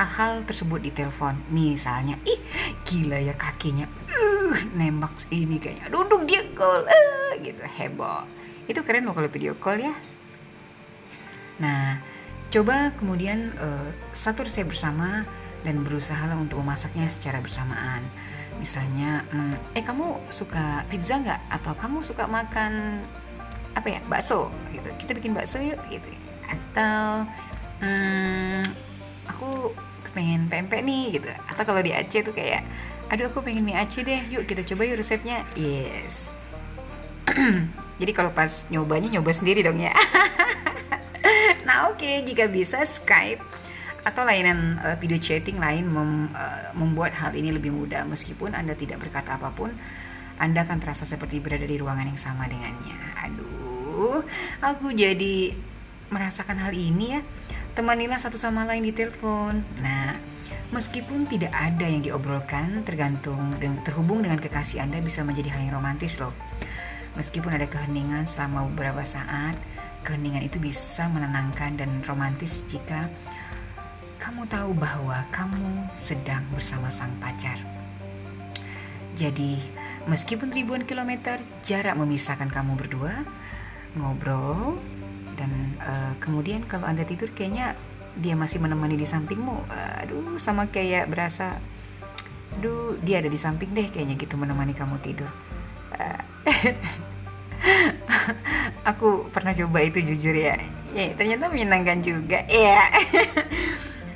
hal-hal 0.00 0.48
tersebut 0.48 0.80
di 0.80 0.88
telepon 0.96 1.36
misalnya 1.52 2.16
ih 2.24 2.40
gila 2.88 3.20
ya 3.20 3.36
kakinya. 3.36 3.84
Uh, 4.08 4.56
nembak 4.72 5.12
ini 5.28 5.60
kayaknya. 5.60 5.92
Duduk 5.92 6.24
dia 6.24 6.40
gol. 6.56 6.88
Uh, 6.88 7.36
gitu. 7.44 7.60
Heboh. 7.60 8.24
Itu 8.64 8.80
keren 8.80 9.04
loh 9.04 9.12
kalau 9.12 9.28
video 9.28 9.52
call 9.60 9.84
ya. 9.84 9.94
Nah 11.60 12.00
coba 12.48 12.96
kemudian 12.96 13.52
uh, 13.60 13.92
satu 14.16 14.48
resep 14.48 14.64
bersama 14.64 15.28
dan 15.60 15.84
berusaha 15.84 16.32
untuk 16.40 16.64
memasaknya 16.64 17.12
secara 17.12 17.44
bersamaan. 17.44 18.00
Misalnya 18.56 19.20
hmm, 19.28 19.76
eh 19.76 19.84
kamu 19.84 20.32
suka 20.32 20.88
pizza 20.88 21.20
nggak? 21.20 21.40
Atau 21.60 21.76
kamu 21.76 22.00
suka 22.00 22.24
makan 22.24 23.04
apa 23.76 23.86
ya 23.86 24.00
bakso? 24.08 24.48
Gitu. 24.72 24.88
Kita 25.04 25.12
bikin 25.12 25.36
bakso 25.36 25.60
yuk 25.60 25.76
gitu. 25.92 26.08
Atau 26.48 27.28
hmm, 27.84 28.64
aku 29.28 29.76
pengen 30.12 30.50
pempek 30.50 30.82
nih 30.82 31.20
gitu. 31.20 31.28
Atau 31.48 31.62
kalau 31.64 31.80
di 31.80 31.94
Aceh 31.94 32.22
tuh 32.22 32.34
kayak 32.34 32.66
aduh 33.10 33.26
aku 33.26 33.42
pengen 33.42 33.66
mie 33.66 33.74
Aceh 33.74 34.06
deh 34.06 34.26
yuk 34.30 34.46
kita 34.46 34.62
coba 34.62 34.86
yuk 34.86 35.00
resepnya. 35.00 35.42
Yes. 35.58 36.30
Jadi 38.00 38.12
kalau 38.16 38.32
pas 38.32 38.64
nyobanya 38.72 39.20
nyoba 39.20 39.30
sendiri 39.34 39.60
dong 39.62 39.78
ya. 39.80 39.92
Nah 41.70 41.92
oke 41.92 42.02
okay, 42.02 42.26
jika 42.26 42.50
bisa 42.50 42.82
Skype 42.82 43.38
atau 44.02 44.24
layanan 44.24 44.80
uh, 44.80 44.96
video 44.96 45.20
chatting 45.20 45.60
lain 45.60 45.86
mem, 45.86 46.32
uh, 46.32 46.72
membuat 46.74 47.14
hal 47.14 47.30
ini 47.36 47.54
lebih 47.54 47.70
mudah. 47.70 48.02
Meskipun 48.10 48.58
Anda 48.58 48.74
tidak 48.74 48.98
berkata 48.98 49.38
apa 49.38 49.54
pun 49.54 49.70
Anda 50.40 50.66
akan 50.66 50.82
terasa 50.82 51.06
seperti 51.06 51.38
berada 51.38 51.62
di 51.62 51.76
ruangan 51.78 52.10
yang 52.10 52.18
sama 52.18 52.50
dengannya. 52.50 52.98
Aduh 53.22 54.24
aku 54.64 54.90
jadi 54.90 55.54
merasakan 56.10 56.58
hal 56.58 56.74
ini 56.74 57.14
ya 57.14 57.22
temanilah 57.74 58.18
satu 58.18 58.36
sama 58.36 58.66
lain 58.66 58.86
di 58.86 58.92
telepon 58.94 59.62
nah 59.82 60.16
meskipun 60.70 61.26
tidak 61.26 61.50
ada 61.50 61.86
yang 61.86 62.02
diobrolkan 62.02 62.86
tergantung 62.86 63.54
terhubung 63.82 64.22
dengan 64.22 64.38
kekasih 64.38 64.82
Anda 64.82 65.02
bisa 65.02 65.26
menjadi 65.26 65.54
hal 65.54 65.70
yang 65.70 65.74
romantis 65.82 66.18
loh 66.18 66.34
meskipun 67.18 67.54
ada 67.54 67.66
keheningan 67.66 68.26
selama 68.26 68.70
beberapa 68.70 69.02
saat 69.02 69.58
keheningan 70.06 70.46
itu 70.46 70.56
bisa 70.56 71.10
menenangkan 71.10 71.76
dan 71.76 71.90
romantis 72.06 72.64
jika 72.70 73.10
kamu 74.20 74.44
tahu 74.52 74.76
bahwa 74.76 75.24
kamu 75.32 75.88
sedang 75.96 76.44
bersama 76.52 76.92
sang 76.92 77.08
pacar. 77.24 77.56
Jadi, 79.16 79.56
meskipun 80.04 80.52
ribuan 80.52 80.84
kilometer 80.84 81.40
jarak 81.64 81.96
memisahkan 81.96 82.52
kamu 82.52 82.76
berdua, 82.76 83.24
ngobrol, 83.96 84.76
dan 85.40 85.50
uh, 85.80 86.12
kemudian 86.20 86.68
kalau 86.68 86.84
Anda 86.84 87.08
tidur 87.08 87.32
kayaknya 87.32 87.72
dia 88.20 88.36
masih 88.36 88.60
menemani 88.60 89.00
di 89.00 89.08
sampingmu. 89.08 89.72
aduh, 89.72 90.36
sama 90.36 90.68
kayak 90.68 91.08
berasa, 91.08 91.56
aduh, 92.60 93.00
dia 93.00 93.24
ada 93.24 93.32
di 93.32 93.40
samping 93.40 93.72
deh 93.72 93.88
kayaknya 93.88 94.20
gitu 94.20 94.36
menemani 94.36 94.76
kamu 94.76 95.00
tidur. 95.00 95.30
Uh, 95.96 96.20
aku 98.90 99.32
pernah 99.32 99.56
coba 99.56 99.80
itu 99.80 100.04
jujur 100.04 100.36
ya. 100.36 100.60
Ya, 100.92 101.16
ternyata 101.16 101.48
menyenangkan 101.48 102.04
juga. 102.04 102.44
Ya. 102.50 102.84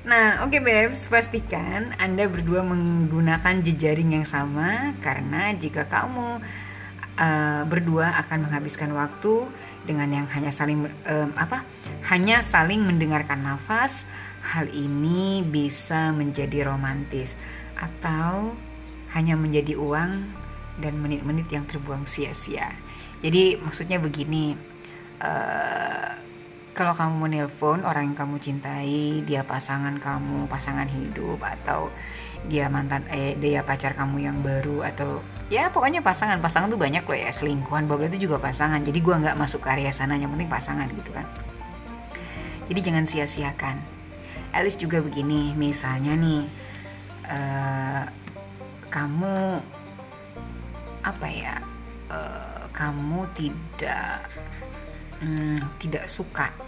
Nah, 0.04 0.44
oke 0.44 0.52
okay, 0.52 0.60
Babes, 0.60 1.08
pastikan 1.08 1.96
Anda 1.96 2.28
berdua 2.28 2.60
menggunakan 2.60 3.64
jejaring 3.64 4.20
yang 4.20 4.28
sama 4.28 4.92
karena 5.00 5.56
jika 5.56 5.88
kamu 5.88 6.44
uh, 7.18 7.62
berdua 7.66 8.14
akan 8.26 8.48
menghabiskan 8.48 8.92
waktu 8.92 9.48
dengan 9.88 10.10
yang 10.10 10.26
hanya 10.30 10.52
saling 10.52 10.86
um, 10.86 11.30
apa? 11.36 11.64
Hanya 12.10 12.44
saling 12.44 12.84
mendengarkan 12.84 13.42
nafas, 13.44 14.04
hal 14.44 14.68
ini 14.70 15.40
bisa 15.40 16.12
menjadi 16.12 16.68
romantis 16.68 17.38
atau 17.80 18.52
hanya 19.16 19.38
menjadi 19.38 19.78
uang 19.78 20.26
dan 20.82 20.98
menit-menit 20.98 21.46
yang 21.48 21.64
terbuang 21.64 22.04
sia-sia. 22.04 22.74
Jadi 23.24 23.56
maksudnya 23.62 23.96
begini, 24.02 24.52
uh, 25.22 25.63
kalau 26.74 26.90
kamu 26.90 27.30
menelpon 27.30 27.86
orang 27.86 28.10
yang 28.10 28.18
kamu 28.18 28.36
cintai, 28.42 29.22
dia 29.22 29.46
pasangan 29.46 29.94
kamu, 30.02 30.50
pasangan 30.50 30.90
hidup 30.90 31.38
atau 31.38 31.86
dia 32.50 32.68
mantan 32.68 33.06
eh 33.08 33.38
dia 33.40 33.64
pacar 33.64 33.96
kamu 33.96 34.20
yang 34.20 34.42
baru 34.44 34.82
atau 34.82 35.22
ya 35.48 35.70
pokoknya 35.70 36.02
pasangan. 36.02 36.42
Pasangan 36.42 36.66
tuh 36.66 36.76
banyak 36.76 37.06
loh 37.06 37.14
ya 37.14 37.30
selingkuhan 37.30 37.86
bobel 37.86 38.10
itu 38.10 38.26
juga 38.26 38.42
pasangan. 38.42 38.82
Jadi 38.82 38.98
gua 38.98 39.22
nggak 39.22 39.38
masuk 39.38 39.62
ke 39.62 39.70
area 39.70 39.94
sana 39.94 40.18
yang 40.18 40.34
penting 40.34 40.50
pasangan 40.50 40.90
gitu 40.90 41.14
kan. 41.14 41.24
Jadi 42.66 42.80
jangan 42.82 43.04
sia-siakan. 43.06 43.76
Alice 44.50 44.78
juga 44.78 44.98
begini 44.98 45.54
misalnya 45.54 46.18
nih 46.18 46.42
uh, 47.30 48.04
kamu 48.90 49.62
apa 51.06 51.26
ya 51.30 51.54
uh, 52.10 52.66
kamu 52.74 53.26
tidak 53.34 54.26
hmm, 55.22 55.58
tidak 55.78 56.06
suka 56.06 56.63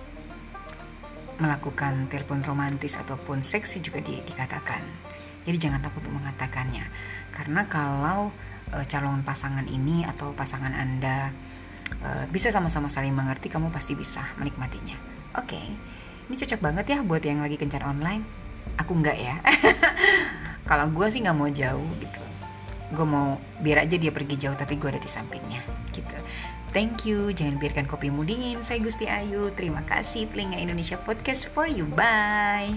melakukan 1.36 2.08
telepon 2.08 2.40
romantis 2.44 2.96
ataupun 2.96 3.44
seksi 3.44 3.84
juga 3.84 4.00
di, 4.00 4.20
dikatakan. 4.24 4.82
Jadi 5.46 5.56
jangan 5.62 5.80
takut 5.84 6.02
untuk 6.02 6.18
mengatakannya. 6.18 6.84
Karena 7.30 7.68
kalau 7.70 8.34
e, 8.72 8.82
calon 8.90 9.22
pasangan 9.22 9.64
ini 9.68 10.02
atau 10.02 10.34
pasangan 10.34 10.74
Anda 10.74 11.30
e, 12.02 12.10
bisa 12.32 12.50
sama-sama 12.50 12.90
saling 12.90 13.14
mengerti, 13.14 13.46
kamu 13.46 13.70
pasti 13.70 13.94
bisa 13.94 14.24
menikmatinya. 14.40 14.96
Oke. 15.38 15.54
Okay. 15.54 15.66
Ini 16.26 16.34
cocok 16.42 16.58
banget 16.58 16.86
ya 16.90 16.98
buat 17.06 17.22
yang 17.22 17.38
lagi 17.38 17.54
kencan 17.54 17.86
online. 17.86 18.26
Aku 18.82 18.98
enggak 18.98 19.14
ya. 19.14 19.38
kalau 20.70 20.90
gue 20.90 21.06
sih 21.06 21.22
nggak 21.22 21.36
mau 21.38 21.46
jauh 21.46 21.86
gitu. 22.02 22.22
Gue 22.90 23.06
mau 23.06 23.38
biar 23.62 23.86
aja 23.86 23.94
dia 23.94 24.10
pergi 24.10 24.34
jauh 24.34 24.58
tapi 24.58 24.74
gue 24.74 24.90
ada 24.90 24.98
di 24.98 25.06
sampingnya 25.06 25.62
gitu. 25.94 26.18
Thank 26.76 27.08
you, 27.08 27.32
jangan 27.32 27.56
biarkan 27.56 27.88
kopimu 27.88 28.20
dingin. 28.28 28.60
Saya 28.60 28.84
Gusti 28.84 29.08
Ayu, 29.08 29.48
terima 29.56 29.80
kasih 29.88 30.28
Telinga 30.28 30.60
Indonesia 30.60 31.00
Podcast 31.00 31.48
for 31.48 31.64
you. 31.64 31.88
Bye! 31.88 32.76